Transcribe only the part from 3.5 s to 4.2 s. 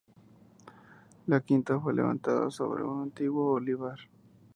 olivar.